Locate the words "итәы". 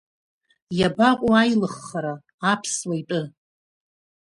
3.01-3.21